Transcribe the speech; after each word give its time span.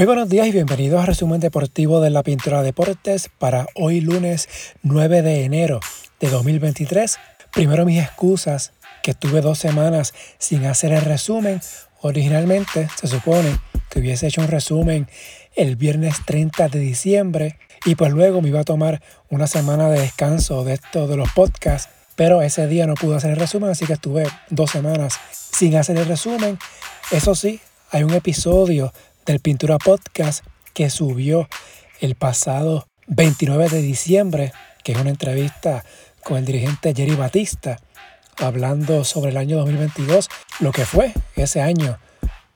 Muy 0.00 0.06
buenos 0.06 0.30
días 0.30 0.46
y 0.46 0.52
bienvenidos 0.52 1.02
a 1.02 1.04
Resumen 1.04 1.40
Deportivo 1.40 2.00
de 2.00 2.08
la 2.08 2.22
Pintura 2.22 2.62
Deportes 2.62 3.28
para 3.38 3.66
hoy 3.74 4.00
lunes 4.00 4.48
9 4.82 5.20
de 5.20 5.44
enero 5.44 5.78
de 6.18 6.30
2023. 6.30 7.18
Primero 7.52 7.84
mis 7.84 8.02
excusas, 8.02 8.72
que 9.02 9.10
estuve 9.10 9.42
dos 9.42 9.58
semanas 9.58 10.14
sin 10.38 10.64
hacer 10.64 10.92
el 10.92 11.02
resumen. 11.02 11.60
Originalmente 12.00 12.88
se 12.98 13.08
supone 13.08 13.60
que 13.90 13.98
hubiese 13.98 14.28
hecho 14.28 14.40
un 14.40 14.48
resumen 14.48 15.06
el 15.54 15.76
viernes 15.76 16.16
30 16.24 16.68
de 16.68 16.78
diciembre 16.78 17.58
y 17.84 17.94
pues 17.94 18.10
luego 18.10 18.40
me 18.40 18.48
iba 18.48 18.60
a 18.60 18.64
tomar 18.64 19.02
una 19.28 19.46
semana 19.46 19.90
de 19.90 20.00
descanso 20.00 20.64
de 20.64 20.72
esto 20.72 21.08
de 21.08 21.18
los 21.18 21.30
podcasts, 21.32 21.90
pero 22.16 22.40
ese 22.40 22.66
día 22.68 22.86
no 22.86 22.94
pude 22.94 23.16
hacer 23.16 23.32
el 23.32 23.36
resumen, 23.36 23.68
así 23.68 23.84
que 23.84 23.92
estuve 23.92 24.26
dos 24.48 24.70
semanas 24.70 25.20
sin 25.30 25.76
hacer 25.76 25.98
el 25.98 26.06
resumen. 26.06 26.58
Eso 27.10 27.34
sí, 27.34 27.60
hay 27.90 28.04
un 28.04 28.14
episodio 28.14 28.94
del 29.26 29.40
Pintura 29.40 29.78
Podcast 29.78 30.44
que 30.74 30.90
subió 30.90 31.48
el 32.00 32.14
pasado 32.14 32.86
29 33.06 33.68
de 33.68 33.82
diciembre, 33.82 34.52
que 34.84 34.92
es 34.92 34.98
una 34.98 35.10
entrevista 35.10 35.84
con 36.22 36.38
el 36.38 36.44
dirigente 36.44 36.94
Jerry 36.94 37.14
Batista, 37.14 37.78
hablando 38.38 39.04
sobre 39.04 39.30
el 39.30 39.36
año 39.36 39.56
2022, 39.58 40.28
lo 40.60 40.72
que 40.72 40.84
fue 40.84 41.12
ese 41.36 41.60
año 41.60 41.98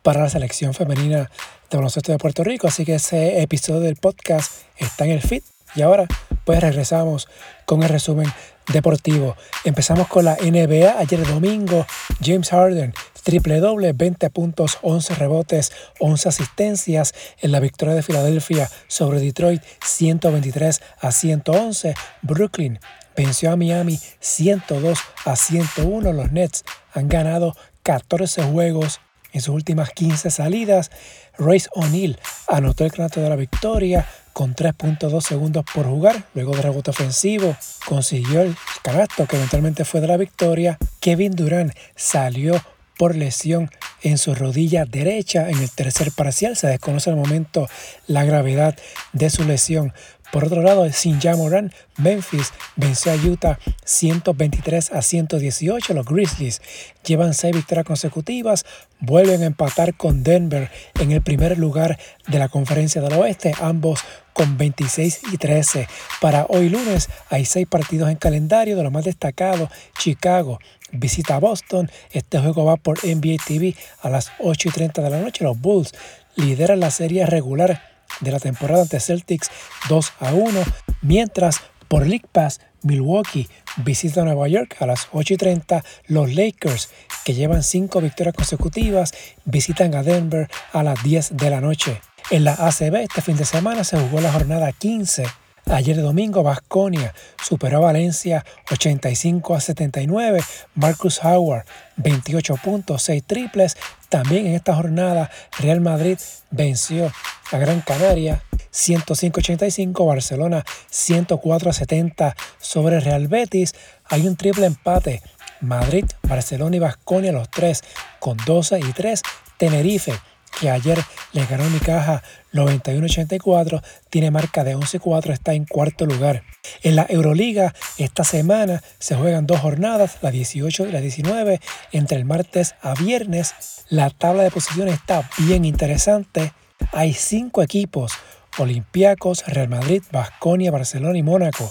para 0.03 0.23
la 0.23 0.29
selección 0.29 0.75
femenina 0.75 1.31
de 1.71 1.77
baloncesto 1.77 2.13
de 2.13 2.19
Puerto 2.19 2.45
Rico. 2.45 2.69
Así 2.69 2.85
que 2.85 2.97
ese 2.97 3.43
episodio 3.43 3.81
del 3.81 3.97
podcast 3.97 4.53
está 4.77 5.05
en 5.05 5.13
el 5.13 5.23
feed. 5.23 5.43
Y 5.75 5.83
ahora 5.83 6.07
pues 6.45 6.61
regresamos 6.61 7.29
con 7.65 7.83
el 7.83 7.89
resumen 7.89 8.33
deportivo. 8.73 9.37
Empezamos 9.65 10.09
con 10.09 10.25
la 10.25 10.37
NBA. 10.37 10.99
Ayer 10.99 11.27
domingo, 11.27 11.87
James 12.23 12.51
Harden 12.51 12.95
triple 13.25 13.59
doble, 13.59 13.93
20 13.93 14.31
puntos, 14.31 14.79
11 14.83 15.15
rebotes, 15.15 15.73
11 15.99 16.29
asistencias 16.29 17.15
en 17.41 17.51
la 17.51 17.59
victoria 17.59 17.95
de 17.95 18.03
Filadelfia 18.03 18.71
sobre 18.87 19.19
Detroit 19.19 19.63
123 19.85 20.81
a 21.01 21.11
111. 21.11 21.95
Brooklyn 22.23 22.79
venció 23.17 23.51
a 23.51 23.57
Miami 23.57 23.99
102 24.21 24.99
a 25.25 25.37
101. 25.37 26.13
Los 26.13 26.33
Nets 26.33 26.65
han 26.93 27.09
ganado 27.09 27.57
14 27.83 28.45
juegos 28.45 29.01
en 29.33 29.41
sus 29.41 29.55
últimas 29.55 29.91
15 29.91 30.31
salidas. 30.31 30.91
Royce 31.39 31.69
O'Neal 31.73 32.21
anotó 32.47 32.85
el 32.85 32.93
canasto 32.93 33.21
de 33.21 33.31
la 33.31 33.37
victoria 33.37 34.07
con 34.35 34.55
3.2 34.55 35.23
segundos 35.23 35.65
por 35.73 35.87
jugar. 35.87 36.25
Luego 36.35 36.55
de 36.55 36.61
rebote 36.61 36.91
ofensivo, 36.91 37.57
consiguió 37.87 38.43
el 38.43 38.55
canasto 38.83 39.27
que 39.27 39.37
eventualmente 39.37 39.87
fue 39.87 40.03
de 40.03 40.09
la 40.09 40.19
victoria. 40.19 40.77
Kevin 41.01 41.35
Durant 41.35 41.73
salió 41.97 42.61
por 42.99 43.17
lesión 43.17 43.71
en 44.03 44.19
su 44.19 44.35
rodilla 44.35 44.85
derecha 44.85 45.49
en 45.49 45.59
el 45.59 45.71
tercer 45.71 46.13
parcial. 46.13 46.57
Se 46.57 46.67
desconoce 46.67 47.11
al 47.11 47.17
momento 47.17 47.69
la 48.07 48.25
gravedad 48.25 48.77
de 49.13 49.31
su 49.31 49.45
lesión. 49.45 49.95
Por 50.33 50.45
otro 50.45 50.63
lado, 50.63 50.91
sin 50.93 51.19
Moran, 51.37 51.73
Memphis 51.97 52.53
venció 52.77 53.13
a 53.13 53.17
Utah 53.17 53.59
123 53.85 54.93
a 54.93 55.03
118. 55.03 55.95
Los 55.95 56.07
Grizzlies 56.07 56.61
llevan 57.05 57.35
seis 57.35 57.55
victorias 57.55 57.87
consecutivas, 57.87 58.65
vuelven 59.01 59.43
a 59.43 59.47
empatar 59.47 59.95
con 59.95 60.23
Denver 60.23 60.71
en 61.01 61.13
el 61.13 61.23
primer 61.23 61.59
lugar 61.59 61.99
de 62.27 62.39
la 62.39 62.49
conferencia 62.49 63.01
del 63.01 63.13
oeste, 63.13 63.55
ambos 63.61 64.01
con 64.33 64.59
26 64.59 65.21
y 65.33 65.37
13. 65.37 65.89
Para 66.21 66.47
hoy 66.49 66.69
lunes 66.69 67.09
hay 67.31 67.45
seis 67.45 67.67
partidos 67.69 68.11
en 68.11 68.17
calendario, 68.17 68.77
de 68.77 68.83
los 68.83 68.93
más 68.93 69.05
destacados, 69.05 69.69
Chicago 69.99 70.59
visita 70.95 71.37
a 71.37 71.41
Boston. 71.41 71.91
Este 72.13 72.39
juego 72.39 72.65
va 72.65 72.77
por 72.77 73.05
NBA 73.05 73.37
TV 73.45 73.75
a 74.01 74.09
las 74.09 74.33
8 74.39 74.69
y 74.69 74.73
30 74.73 75.03
de 75.03 75.11
la 75.11 75.21
noche. 75.21 75.45
Los 75.45 75.61
Bulls 75.61 75.93
lideran 76.37 76.81
la 76.81 76.91
serie 76.91 77.27
regular 77.27 77.94
de 78.21 78.33
la 78.33 78.41
temporada 78.41 78.83
ante 78.83 79.01
Celtics 79.01 79.51
2 79.89 80.13
a 80.21 80.35
1, 80.35 80.61
mientras 81.03 81.61
por 81.89 82.07
League 82.07 82.27
Pass 82.31 82.61
Milwaukee 82.83 83.49
visita 83.77 84.23
a 84.23 84.25
Nueva 84.25 84.49
York 84.49 84.77
a 84.81 84.87
las 84.87 85.09
8 85.13 85.35
y 85.35 85.37
30. 85.37 85.85
Los 86.07 86.35
Lakers, 86.35 86.91
que 87.25 87.35
llevan 87.35 87.63
5 87.63 88.01
victorias 88.01 88.35
consecutivas, 88.35 89.13
visitan 89.45 89.95
a 89.95 90.03
Denver 90.03 90.49
a 90.73 90.83
las 90.83 91.03
10 91.03 91.37
de 91.37 91.51
la 91.51 91.61
noche. 91.61 92.01
En 92.31 92.45
la 92.45 92.53
ACB 92.53 92.97
este 92.97 93.21
fin 93.21 93.37
de 93.37 93.45
semana 93.45 93.85
se 93.85 93.99
jugó 93.99 94.21
la 94.21 94.33
jornada 94.33 94.73
15 94.73 95.25
Ayer 95.67 96.01
domingo, 96.03 96.43
Vasconia 96.43 97.15
superó 97.43 97.79
a 97.79 97.87
Valencia 97.93 98.45
85 98.71 99.55
a 99.55 99.61
79. 99.61 100.41
Marcus 100.75 101.25
Howard, 101.25 101.65
28 101.97 102.57
puntos, 102.63 103.03
6 103.03 103.25
triples. 103.27 103.77
También 104.11 104.47
en 104.47 104.55
esta 104.55 104.75
jornada, 104.75 105.31
Real 105.59 105.81
Madrid 105.81 106.19
venció 106.51 107.11
a 107.51 107.59
Gran 107.59 107.81
Canaria 107.81 108.43
105-85, 108.73 110.07
Barcelona 110.07 110.65
104 110.91 111.71
a 111.71 111.73
70 111.73 112.37
sobre 112.59 113.01
Real 113.01 113.29
Betis. 113.29 113.75
Hay 114.07 114.27
un 114.27 114.37
triple 114.37 114.67
empate. 114.67 115.23
Madrid, 115.61 116.05
Barcelona 116.23 116.77
y 116.77 116.81
Vasconia, 116.81 117.33
los 117.33 117.49
tres 117.51 117.83
con 118.21 118.37
12 118.45 118.81
y 118.81 118.93
3. 118.93 119.23
Tenerife 119.57 120.13
que 120.61 120.71
ayer 120.71 120.99
le 121.35 121.47
ganó 121.47 121.69
mi 121.69 121.81
caja 121.81 122.23
91-84, 122.53 123.83
tiene 124.09 124.31
marca 124.31 124.63
de 124.63 124.77
11-4, 124.77 125.33
está 125.33 125.53
en 125.53 125.65
cuarto 125.65 126.07
lugar. 126.07 126.45
En 126.83 126.95
la 126.95 127.07
Euroliga, 127.09 127.75
esta 127.99 128.23
semana 128.23 128.83
se 129.01 129.17
juegan 129.17 129.47
dos 129.47 129.61
jornadas, 129.61 130.19
la 130.23 130.31
18 130.31 130.87
y 130.87 130.93
la 130.93 131.01
19, 131.01 131.61
entre 131.91 132.19
el 132.19 132.25
martes 132.25 132.77
a 132.81 132.95
viernes. 132.95 133.53
La 133.89 134.11
tabla 134.11 134.45
de 134.45 134.53
posiciones 134.53 134.95
está 134.95 135.29
bien 135.39 135.65
interesante. 135.65 136.53
Hay 136.93 137.15
cinco 137.15 137.63
equipos, 137.63 138.13
Olympiacos, 138.59 139.45
Real 139.49 139.69
Madrid, 139.69 140.03
Basconia, 140.13 140.71
Barcelona 140.71 141.19
y 141.19 141.25
Mónaco, 141.25 141.69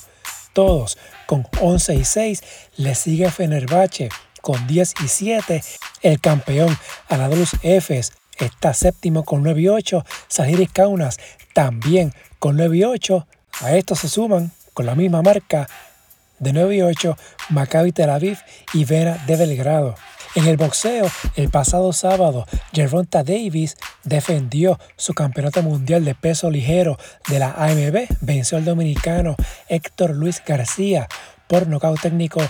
todos 0.52 0.98
con 1.26 1.48
11 1.62 1.96
y 1.96 2.04
6. 2.04 2.44
Le 2.76 2.96
sigue 2.96 3.32
Fenerbahce 3.32 4.10
con 4.42 4.68
10 4.68 4.94
y 5.06 5.08
7. 5.08 5.64
El 6.02 6.20
campeón 6.20 6.78
Anadolu 7.08 7.46
Efes 7.62 8.12
está 8.40 8.74
séptimo 8.74 9.24
con 9.24 9.44
9 9.44 9.62
y 9.62 9.68
8. 9.68 10.06
Sahiris 10.28 10.72
Kaunas 10.72 11.20
también 11.54 12.14
con 12.40 12.58
9 12.58 12.78
y 12.78 12.84
8. 12.84 13.28
A 13.62 13.76
estos 13.76 14.00
se 14.00 14.10
suman 14.10 14.52
con 14.74 14.86
la 14.86 14.96
misma 14.96 15.22
marca 15.22 15.68
de 16.40 16.54
9 16.54 16.76
y 16.76 16.82
8 16.82 17.18
Maccabi 17.50 17.92
Tel 17.92 18.10
Aviv 18.10 18.38
y 18.74 18.86
Vera 18.86 19.24
de 19.28 19.36
Belgrado. 19.36 19.96
En 20.36 20.48
el 20.48 20.58
boxeo, 20.58 21.12
el 21.36 21.50
pasado 21.50 21.94
sábado, 21.94 22.48
Gervonta 22.74 23.24
Davis 23.24 23.78
defendió 24.04 24.80
su 24.96 25.14
campeonato 25.14 25.62
mundial 25.62 26.04
de 26.06 26.16
peso 26.16 26.50
ligero 26.50 26.98
de 27.30 27.38
la 27.38 27.52
AMB, 27.52 28.08
venció 28.22 28.58
al 28.58 28.66
dominicano 28.66 29.36
Héctor 29.70 30.16
Luis 30.16 30.42
García 30.44 31.08
por 31.48 31.68
nocaut 31.68 32.02
técnico 32.02 32.42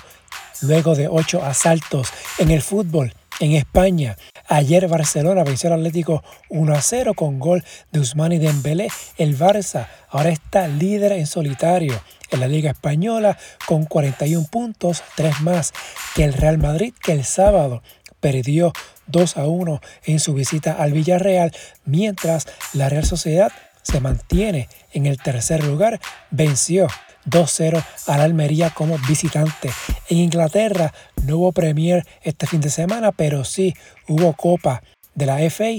luego 0.62 0.96
de 0.96 1.10
ocho 1.10 1.44
asaltos. 1.44 2.08
En 2.38 2.52
el 2.52 2.62
fútbol, 2.62 3.14
en 3.40 3.54
España, 3.54 4.18
Ayer 4.48 4.88
Barcelona 4.90 5.44
venció 5.44 5.74
al 5.74 5.80
Atlético 5.80 6.22
1 6.50 6.76
a 6.76 6.82
0 6.82 7.14
con 7.14 7.40
gol 7.40 7.64
de 7.92 8.02
Usmani 8.02 8.40
Dembélé. 8.40 8.90
El 9.18 9.38
Barça 9.38 9.88
ahora 10.10 10.30
está 10.32 10.68
líder 10.68 11.14
en 11.14 11.28
solitario 11.28 12.00
en 12.30 12.42
la 12.42 12.48
Liga 12.48 12.72
Española 12.72 13.38
con 13.66 13.86
41 13.86 14.46
puntos, 14.52 15.02
3 15.16 15.42
más 15.42 15.72
que 16.14 16.26
el 16.26 16.34
Real 16.34 16.58
Madrid 16.58 16.94
que 17.02 17.14
el 17.14 17.24
sábado 17.24 17.82
perdió 18.20 18.74
2 19.08 19.38
a 19.38 19.48
1 19.48 19.82
en 20.06 20.20
su 20.20 20.34
visita 20.34 20.74
al 20.74 20.92
Villarreal, 20.92 21.54
mientras 21.86 22.48
la 22.74 22.90
Real 22.90 23.06
Sociedad 23.06 23.52
se 23.82 24.02
mantiene 24.02 24.68
en 24.92 25.06
el 25.06 25.18
tercer 25.18 25.64
lugar, 25.64 26.00
venció 26.32 26.88
2-0 27.25 27.84
al 28.07 28.22
Almería 28.22 28.69
como 28.69 28.97
visitante. 29.07 29.69
En 30.09 30.17
Inglaterra 30.17 30.94
no 31.23 31.38
hubo 31.38 31.51
Premier 31.51 32.06
este 32.22 32.47
fin 32.47 32.61
de 32.61 32.69
semana, 32.69 33.11
pero 33.11 33.44
sí 33.44 33.73
hubo 34.08 34.34
Copa 34.34 34.84
de 35.16 35.25
la 35.25 35.37
FA. 35.49 35.70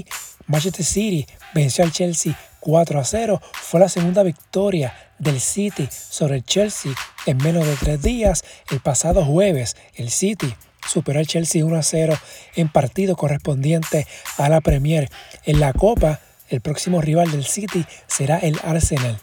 Manchester 0.47 0.85
City 0.85 1.27
venció 1.53 1.83
al 1.83 1.91
Chelsea 1.91 2.37
4 2.59 3.03
0. 3.03 3.41
Fue 3.53 3.79
la 3.79 3.89
segunda 3.89 4.23
victoria 4.23 4.93
del 5.19 5.39
City 5.39 5.87
sobre 5.91 6.37
el 6.37 6.43
Chelsea 6.43 6.91
en 7.25 7.37
menos 7.37 7.65
de 7.65 7.75
tres 7.75 8.01
días. 8.01 8.43
El 8.71 8.79
pasado 8.79 9.23
jueves, 9.25 9.75
el 9.95 10.09
City 10.09 10.53
superó 10.87 11.19
al 11.19 11.27
Chelsea 11.27 11.65
1 11.65 11.83
0 11.83 12.17
en 12.55 12.69
partido 12.69 13.15
correspondiente 13.15 14.07
a 14.37 14.49
la 14.49 14.61
Premier. 14.61 15.09
En 15.45 15.59
la 15.59 15.73
Copa, 15.73 16.19
el 16.49 16.61
próximo 16.61 17.01
rival 17.01 17.31
del 17.31 17.45
City 17.45 17.85
será 18.07 18.37
el 18.37 18.59
Arsenal. 18.63 19.19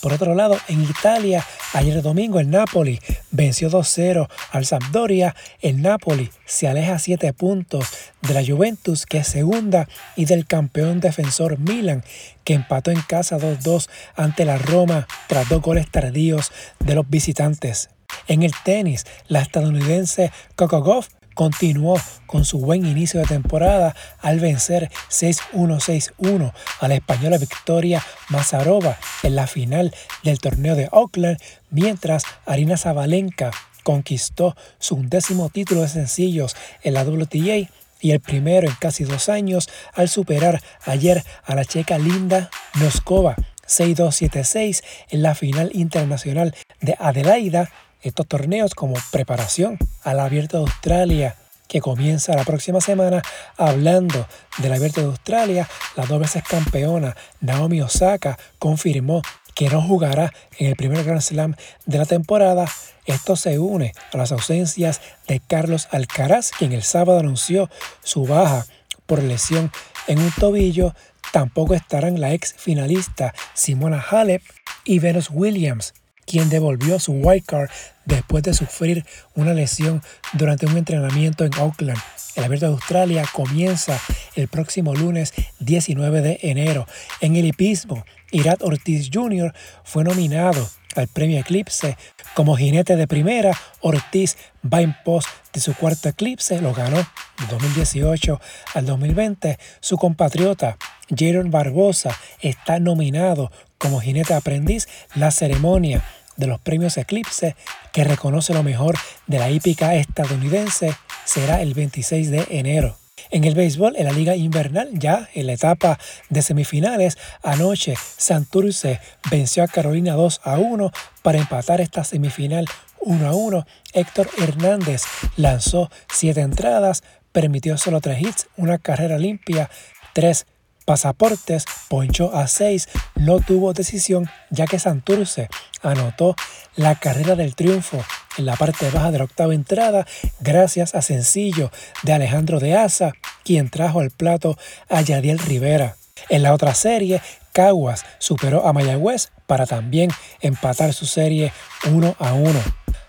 Por 0.00 0.12
otro 0.12 0.34
lado, 0.34 0.58
en 0.68 0.82
Italia, 0.82 1.46
ayer 1.74 2.02
domingo 2.02 2.40
el 2.40 2.50
Napoli 2.50 3.00
venció 3.30 3.70
2-0 3.70 4.28
al 4.50 4.66
Sampdoria. 4.66 5.34
El 5.60 5.82
Napoli 5.82 6.30
se 6.44 6.68
aleja 6.68 6.98
7 6.98 7.32
puntos 7.32 7.86
de 8.22 8.34
la 8.34 8.44
Juventus, 8.44 9.06
que 9.06 9.18
es 9.18 9.28
segunda, 9.28 9.88
y 10.16 10.24
del 10.24 10.46
campeón 10.46 11.00
defensor 11.00 11.58
Milan, 11.58 12.04
que 12.44 12.54
empató 12.54 12.90
en 12.90 13.02
casa 13.02 13.38
2-2 13.38 13.88
ante 14.16 14.44
la 14.44 14.58
Roma 14.58 15.06
tras 15.28 15.48
dos 15.48 15.62
goles 15.62 15.90
tardíos 15.90 16.50
de 16.80 16.94
los 16.94 17.08
visitantes. 17.08 17.90
En 18.26 18.42
el 18.42 18.52
tenis, 18.64 19.06
la 19.28 19.40
estadounidense 19.40 20.32
Coco 20.56 20.82
Goff 20.82 21.08
continuó 21.34 21.98
con 22.26 22.44
su 22.44 22.58
buen 22.58 22.86
inicio 22.86 23.20
de 23.20 23.26
temporada 23.26 23.94
al 24.20 24.40
vencer 24.40 24.90
6-1-6-1 25.10 26.52
a 26.80 26.88
la 26.88 26.94
española 26.94 27.38
Victoria 27.38 28.02
Mazarova 28.28 28.98
en 29.22 29.36
la 29.36 29.46
final 29.46 29.94
del 30.22 30.38
torneo 30.38 30.76
de 30.76 30.88
Auckland, 30.92 31.38
mientras 31.70 32.24
Arina 32.46 32.76
Zabalenka 32.76 33.50
conquistó 33.82 34.56
su 34.78 34.94
undécimo 34.94 35.48
título 35.48 35.82
de 35.82 35.88
sencillos 35.88 36.56
en 36.82 36.94
la 36.94 37.04
WTA 37.04 37.68
y 38.00 38.10
el 38.10 38.20
primero 38.20 38.68
en 38.68 38.74
casi 38.74 39.04
dos 39.04 39.28
años 39.28 39.68
al 39.94 40.08
superar 40.08 40.60
ayer 40.84 41.22
a 41.44 41.54
la 41.54 41.64
checa 41.64 41.98
Linda 41.98 42.50
Noskova 42.74 43.36
6-2-7-6 43.66 44.82
en 45.10 45.22
la 45.22 45.34
final 45.34 45.70
internacional 45.72 46.54
de 46.80 46.96
Adelaida. 46.98 47.70
Estos 48.02 48.26
torneos 48.26 48.74
como 48.74 48.94
preparación 49.10 49.78
al 50.02 50.20
Abierto 50.20 50.58
de 50.58 50.64
Australia 50.64 51.36
que 51.68 51.80
comienza 51.80 52.34
la 52.34 52.44
próxima 52.44 52.80
semana. 52.80 53.22
Hablando 53.56 54.26
del 54.58 54.72
Abierto 54.72 55.00
de 55.00 55.06
Australia, 55.06 55.68
la 55.96 56.04
dos 56.04 56.20
veces 56.20 56.42
campeona 56.42 57.16
Naomi 57.40 57.80
Osaka 57.80 58.38
confirmó 58.58 59.22
que 59.54 59.68
no 59.70 59.80
jugará 59.80 60.32
en 60.58 60.66
el 60.66 60.76
primer 60.76 61.04
Grand 61.04 61.22
Slam 61.22 61.54
de 61.86 61.98
la 61.98 62.04
temporada. 62.04 62.66
Esto 63.06 63.36
se 63.36 63.58
une 63.58 63.92
a 64.12 64.16
las 64.16 64.32
ausencias 64.32 65.00
de 65.28 65.40
Carlos 65.40 65.88
Alcaraz, 65.90 66.50
quien 66.50 66.72
el 66.72 66.82
sábado 66.82 67.20
anunció 67.20 67.70
su 68.02 68.26
baja 68.26 68.66
por 69.06 69.22
lesión 69.22 69.70
en 70.08 70.18
un 70.18 70.30
tobillo. 70.32 70.94
Tampoco 71.32 71.74
estarán 71.74 72.20
la 72.20 72.32
ex 72.32 72.52
finalista 72.52 73.32
Simona 73.54 74.04
Halep 74.10 74.42
y 74.84 74.98
Venus 74.98 75.30
Williams, 75.30 75.94
quien 76.26 76.48
devolvió 76.48 76.98
su 76.98 77.12
wildcard 77.12 77.70
después 78.04 78.42
de 78.42 78.54
sufrir 78.54 79.04
una 79.34 79.54
lesión 79.54 80.02
durante 80.32 80.66
un 80.66 80.76
entrenamiento 80.76 81.44
en 81.44 81.54
Auckland. 81.54 81.98
El 82.34 82.44
Abierto 82.44 82.66
de 82.66 82.72
Australia 82.72 83.24
comienza 83.32 84.00
el 84.36 84.48
próximo 84.48 84.94
lunes 84.94 85.34
19 85.60 86.22
de 86.22 86.38
enero. 86.42 86.86
En 87.20 87.36
el 87.36 87.44
hipismo, 87.44 88.04
Irat 88.30 88.62
Ortiz 88.62 89.10
Jr. 89.12 89.52
fue 89.84 90.02
nominado 90.02 90.66
al 90.96 91.08
premio 91.08 91.38
Eclipse 91.38 91.96
como 92.34 92.56
jinete 92.56 92.96
de 92.96 93.06
primera. 93.06 93.52
Ortiz 93.80 94.36
va 94.64 94.80
en 94.80 94.96
pos 95.04 95.26
de 95.52 95.60
su 95.60 95.74
cuarto 95.74 96.08
Eclipse, 96.08 96.60
lo 96.60 96.72
ganó 96.72 96.96
de 96.96 97.46
2018 97.50 98.40
al 98.74 98.86
2020. 98.86 99.58
Su 99.80 99.98
compatriota 99.98 100.78
Jaron 101.14 101.50
Barbosa 101.50 102.18
está 102.40 102.78
nominado 102.78 103.50
como 103.82 104.00
jinete 104.00 104.32
aprendiz. 104.32 104.88
La 105.16 105.32
ceremonia 105.32 106.04
de 106.36 106.46
los 106.46 106.60
premios 106.60 106.96
Eclipse, 106.96 107.56
que 107.92 108.04
reconoce 108.04 108.54
lo 108.54 108.62
mejor 108.62 108.96
de 109.26 109.40
la 109.40 109.50
hípica 109.50 109.96
estadounidense, 109.96 110.94
será 111.24 111.60
el 111.60 111.74
26 111.74 112.30
de 112.30 112.46
enero. 112.50 112.96
En 113.30 113.44
el 113.44 113.54
béisbol, 113.54 113.96
en 113.96 114.04
la 114.04 114.12
liga 114.12 114.36
invernal, 114.36 114.90
ya 114.92 115.28
en 115.34 115.48
la 115.48 115.54
etapa 115.54 115.98
de 116.30 116.42
semifinales, 116.42 117.18
anoche 117.42 117.94
Santurce 118.16 119.00
venció 119.30 119.64
a 119.64 119.68
Carolina 119.68 120.14
2 120.14 120.40
a 120.44 120.58
1 120.58 120.92
para 121.22 121.38
empatar 121.38 121.80
esta 121.80 122.04
semifinal 122.04 122.66
1 123.00 123.26
a 123.26 123.34
1. 123.34 123.66
Héctor 123.94 124.30
Hernández 124.38 125.02
lanzó 125.36 125.90
7 126.12 126.40
entradas, 126.40 127.02
permitió 127.32 127.76
solo 127.78 128.00
3 128.00 128.20
hits, 128.20 128.46
una 128.56 128.78
carrera 128.78 129.18
limpia, 129.18 129.70
3 130.12 130.46
pasaportes, 130.92 131.64
ponchó 131.88 132.34
a 132.34 132.46
6, 132.46 132.86
no 133.16 133.40
tuvo 133.40 133.72
decisión 133.72 134.28
ya 134.50 134.66
que 134.66 134.78
Santurce 134.78 135.48
anotó 135.82 136.36
la 136.76 136.96
carrera 136.96 137.34
del 137.34 137.54
triunfo 137.54 138.04
en 138.36 138.44
la 138.44 138.56
parte 138.56 138.90
baja 138.90 139.10
de 139.10 139.16
la 139.16 139.24
octava 139.24 139.54
entrada 139.54 140.06
gracias 140.40 140.94
a 140.94 141.00
sencillo 141.00 141.70
de 142.02 142.12
Alejandro 142.12 142.60
de 142.60 142.76
Asa, 142.76 143.12
quien 143.42 143.70
trajo 143.70 144.00
al 144.00 144.10
plato 144.10 144.58
a 144.90 145.00
Yadiel 145.00 145.38
Rivera. 145.38 145.96
En 146.28 146.42
la 146.42 146.52
otra 146.52 146.74
serie, 146.74 147.22
Caguas 147.54 148.04
superó 148.18 148.66
a 148.66 148.74
Mayagüez 148.74 149.30
para 149.46 149.64
también 149.64 150.10
empatar 150.42 150.92
su 150.92 151.06
serie 151.06 151.54
1 151.90 152.16
a 152.18 152.34
1. 152.34 152.60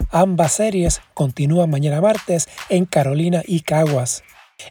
Ambas 0.09 0.53
series 0.53 1.01
continúan 1.13 1.69
mañana 1.69 1.99
martes 1.99 2.47
en 2.69 2.85
Carolina 2.85 3.41
y 3.45 3.59
Caguas. 3.59 4.23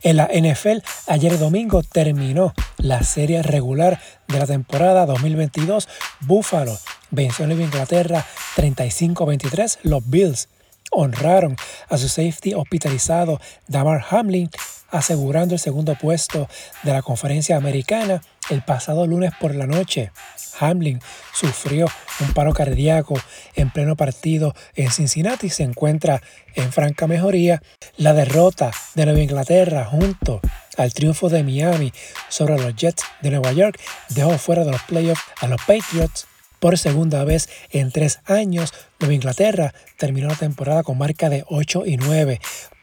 En 0.02 0.16
la 0.16 0.28
NFL, 0.32 0.78
ayer 1.06 1.38
domingo 1.38 1.82
terminó 1.82 2.54
la 2.78 3.02
serie 3.02 3.42
regular 3.42 4.00
de 4.28 4.38
la 4.38 4.46
temporada 4.46 5.06
2022. 5.06 5.88
Buffalo 6.20 6.76
venció 7.10 7.44
a 7.44 7.52
Inglaterra 7.52 8.26
35-23. 8.56 9.78
Los 9.82 10.08
Bills 10.08 10.48
honraron 10.90 11.56
a 11.88 11.98
su 11.98 12.08
safety 12.08 12.54
hospitalizado 12.54 13.40
Damar 13.68 14.04
Hamlin, 14.10 14.50
asegurando 14.90 15.54
el 15.54 15.60
segundo 15.60 15.94
puesto 15.94 16.48
de 16.82 16.92
la 16.92 17.02
conferencia 17.02 17.56
americana 17.56 18.22
el 18.50 18.62
pasado 18.62 19.06
lunes 19.06 19.32
por 19.40 19.54
la 19.54 19.66
noche. 19.66 20.12
Hamlin 20.60 21.00
sufrió 21.32 21.86
un 22.20 22.32
paro 22.34 22.52
cardíaco 22.52 23.20
en 23.54 23.70
pleno 23.70 23.96
partido 23.96 24.54
en 24.74 24.90
Cincinnati 24.90 25.46
y 25.46 25.50
se 25.50 25.62
encuentra 25.62 26.22
en 26.54 26.72
franca 26.72 27.06
mejoría. 27.06 27.62
La 27.96 28.12
derrota 28.12 28.70
de 28.94 29.06
Nueva 29.06 29.20
Inglaterra 29.20 29.84
junto 29.84 30.40
al 30.76 30.92
triunfo 30.92 31.28
de 31.28 31.42
Miami 31.42 31.92
sobre 32.28 32.58
los 32.58 32.74
Jets 32.76 33.04
de 33.20 33.30
Nueva 33.30 33.52
York 33.52 33.80
dejó 34.10 34.38
fuera 34.38 34.64
de 34.64 34.72
los 34.72 34.82
playoffs 34.82 35.22
a 35.40 35.48
los 35.48 35.60
Patriots 35.62 36.26
por 36.62 36.78
segunda 36.78 37.24
vez 37.24 37.48
en 37.70 37.90
tres 37.90 38.20
años. 38.24 38.72
Nueva 39.00 39.14
Inglaterra 39.14 39.74
terminó 39.98 40.28
la 40.28 40.36
temporada 40.36 40.84
con 40.84 40.96
marca 40.96 41.28
de 41.28 41.44
8 41.48 41.84
y 41.86 41.96
9. 41.96 42.40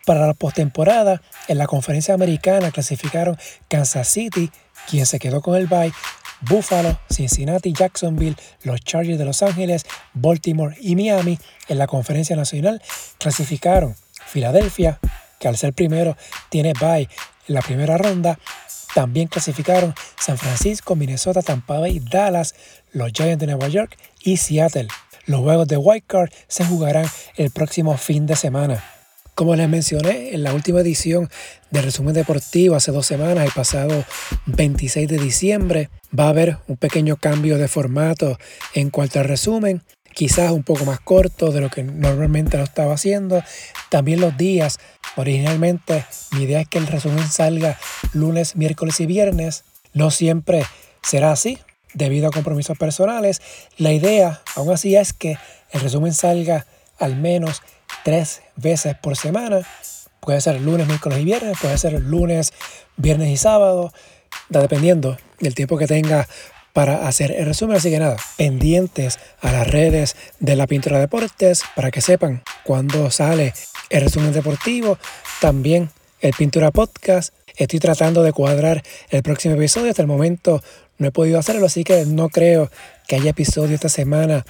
Para 0.10 0.26
la 0.26 0.34
postemporada, 0.34 1.22
en 1.48 1.60
la 1.60 1.68
conferencia 1.68 2.16
americana 2.16 2.72
clasificaron 2.72 3.38
Kansas 3.68 4.08
City, 4.08 4.50
quien 4.90 5.06
se 5.06 5.20
quedó 5.20 5.40
con 5.40 5.56
el 5.56 5.68
bye, 5.68 5.94
Buffalo, 6.42 7.00
Cincinnati, 7.12 7.74
Jacksonville, 7.74 8.36
los 8.64 8.82
Chargers 8.82 9.20
de 9.20 9.26
Los 9.26 9.44
Ángeles, 9.44 9.86
Baltimore 10.16 10.76
y 10.82 10.96
Miami 10.96 11.38
en 11.68 11.78
la 11.78 11.86
conferencia 11.86 12.36
nacional 12.36 12.82
clasificaron 13.20 13.96
Filadelfia, 14.26 15.00
que 15.40 15.48
al 15.48 15.58
ser 15.58 15.74
primero 15.74 16.18
tiene 16.50 16.74
bye 16.82 17.08
en 17.48 17.54
la 17.54 17.62
primera 17.62 17.96
ronda. 18.00 18.40
También 18.96 19.28
clasificaron 19.28 19.94
San 20.20 20.40
Francisco, 20.40 20.96
Minnesota, 20.96 21.44
Tampa 21.44 21.78
Bay, 21.78 22.00
Dallas, 22.00 22.56
los 22.94 23.12
Giants 23.12 23.42
de 23.42 23.46
Nueva 23.46 23.68
York 23.68 23.96
y 24.24 24.38
Seattle. 24.38 24.88
Los 25.28 25.42
juegos 25.42 25.68
de 25.68 25.78
White 25.78 26.08
Card 26.08 26.32
se 26.48 26.66
jugarán 26.66 27.06
el 27.36 27.52
próximo 27.52 27.96
fin 27.96 28.26
de 28.26 28.36
semana. 28.36 28.84
Como 29.40 29.56
les 29.56 29.70
mencioné 29.70 30.34
en 30.34 30.44
la 30.44 30.54
última 30.54 30.82
edición 30.82 31.30
del 31.72 31.86
resumen 31.86 32.14
deportivo 32.14 32.76
hace 32.76 32.92
dos 32.92 33.06
semanas, 33.06 33.46
el 33.46 33.54
pasado 33.54 34.04
26 34.48 35.08
de 35.08 35.18
diciembre, 35.18 35.90
va 36.08 36.26
a 36.26 36.30
haber 36.32 36.58
un 36.68 36.76
pequeño 36.76 37.16
cambio 37.16 37.58
de 37.58 37.70
formato 37.70 38.38
en 38.74 38.90
cuanto 38.90 39.18
al 39.18 39.24
resumen, 39.30 39.82
quizás 40.14 40.52
un 40.52 40.64
poco 40.64 40.84
más 40.84 41.00
corto 41.00 41.54
de 41.54 41.62
lo 41.62 41.70
que 41.70 41.84
normalmente 41.84 42.58
lo 42.58 42.66
estaba 42.66 42.96
haciendo. 42.96 43.42
También 43.90 44.20
los 44.20 44.36
días, 44.36 44.78
originalmente 45.16 46.04
mi 46.34 46.44
idea 46.44 46.60
es 46.60 46.68
que 46.68 46.80
el 46.80 46.88
resumen 46.88 47.26
salga 47.30 47.80
lunes, 48.12 48.58
miércoles 48.58 49.00
y 49.00 49.06
viernes. 49.06 49.64
No 49.94 50.12
siempre 50.12 50.66
será 51.02 51.32
así 51.32 51.60
debido 51.94 52.28
a 52.28 52.32
compromisos 52.32 52.78
personales. 52.78 53.42
La 53.78 53.94
idea, 53.94 54.42
aún 54.58 54.70
así, 54.74 54.98
es 54.98 55.14
que 55.14 55.38
el 55.72 55.80
resumen 55.80 56.14
salga 56.14 56.66
al 56.98 57.16
menos 57.16 57.62
tres 58.04 58.42
veces 58.56 58.96
por 58.96 59.16
semana. 59.18 59.62
Puede 60.20 60.42
ser 60.42 60.60
lunes, 60.62 60.88
miércoles 60.88 61.20
y 61.20 61.26
viernes, 61.26 61.58
puede 61.62 61.78
ser 61.78 61.94
lunes, 62.02 62.54
viernes 62.98 63.30
y 63.30 63.38
sábado, 63.38 63.94
dependiendo 64.50 65.18
del 65.40 65.56
tiempo 65.56 65.78
que 65.78 65.88
tenga 65.88 66.28
para 66.74 67.08
hacer 67.08 67.32
el 67.32 67.46
resumen. 67.46 67.78
Así 67.78 67.90
que 67.90 68.00
nada, 68.00 68.18
pendientes 68.38 69.20
a 69.42 69.52
las 69.52 69.68
redes 69.68 70.16
de 70.40 70.56
la 70.56 70.68
Pintura 70.68 71.00
Deportes 71.00 71.64
para 71.76 71.92
que 71.92 72.02
sepan 72.02 72.44
cuándo 72.64 73.10
sale 73.12 73.54
el 73.90 74.02
resumen 74.02 74.34
deportivo. 74.34 74.98
También 75.42 75.90
el 76.22 76.34
Pintura 76.34 76.72
Podcast. 76.72 77.34
Estoy 77.56 77.80
tratando 77.80 78.24
de 78.24 78.32
cuadrar 78.32 78.84
el 79.10 79.24
próximo 79.24 79.56
episodio. 79.56 79.90
Hasta 79.90 80.02
el 80.02 80.08
momento 80.08 80.62
no 80.98 81.08
he 81.08 81.12
podido 81.12 81.40
hacerlo, 81.40 81.66
así 81.66 81.84
que 81.84 82.06
no 82.06 82.30
creo 82.30 82.70
que 83.10 83.16
haya 83.16 83.32
episodio 83.32 83.74
esta 83.74 83.90
semana 83.90 84.46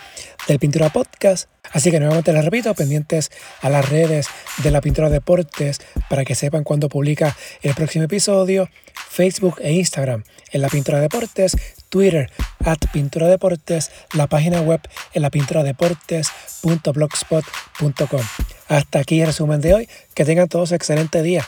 del 0.49 0.59
Pintura 0.59 0.89
Podcast. 0.89 1.49
Así 1.71 1.91
que 1.91 1.99
nuevamente 1.99 2.33
les 2.33 2.43
repito, 2.43 2.75
pendientes 2.75 3.31
a 3.61 3.69
las 3.69 3.87
redes 3.87 4.27
de 4.63 4.69
la 4.69 4.81
Pintura 4.81 5.09
Deportes 5.09 5.79
para 6.09 6.25
que 6.25 6.35
sepan 6.35 6.65
cuándo 6.65 6.89
publica 6.89 7.37
el 7.61 7.73
próximo 7.73 8.03
episodio. 8.03 8.69
Facebook 9.09 9.61
e 9.61 9.71
Instagram 9.71 10.25
en 10.51 10.61
la 10.61 10.67
Pintura 10.67 10.99
Deportes, 10.99 11.55
Twitter 11.87 12.29
at 12.65 12.79
Pintura 12.91 13.29
Deportes, 13.29 13.91
la 14.13 14.27
página 14.27 14.59
web 14.59 14.81
en 15.13 15.21
la 15.21 15.29
pintura 15.29 15.63
deportes.blogspot.com. 15.63 18.21
Hasta 18.67 18.99
aquí 18.99 19.21
el 19.21 19.27
resumen 19.27 19.61
de 19.61 19.73
hoy. 19.73 19.87
Que 20.13 20.25
tengan 20.25 20.49
todos 20.49 20.73
excelente 20.73 21.21
día. 21.21 21.47